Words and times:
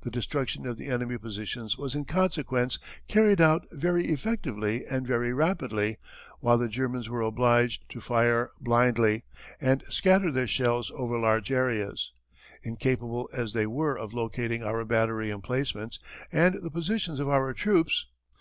"The 0.00 0.10
destruction 0.10 0.66
of 0.66 0.76
the 0.76 0.88
enemy 0.88 1.16
positions 1.18 1.78
was 1.78 1.94
in 1.94 2.04
consequence 2.04 2.80
carried 3.06 3.40
out 3.40 3.64
very 3.70 4.06
effectively 4.08 4.84
and 4.84 5.06
very 5.06 5.32
rapidly, 5.32 5.98
while 6.40 6.58
the 6.58 6.66
Germans 6.66 7.08
were 7.08 7.20
obliged 7.20 7.88
to 7.90 8.00
fire 8.00 8.50
blindly 8.60 9.22
and 9.60 9.84
scatter 9.88 10.32
their 10.32 10.48
shells 10.48 10.90
over 10.96 11.16
large 11.16 11.52
areas, 11.52 12.12
incapable 12.64 13.30
as 13.32 13.52
they 13.52 13.68
were 13.68 13.96
of 13.96 14.12
locating 14.12 14.64
our 14.64 14.84
battery 14.84 15.30
emplacements 15.30 16.00
and 16.32 16.58
the 16.60 16.70
positions 16.72 17.20
of 17.20 17.28
our 17.28 17.54
troops. 17.54 18.08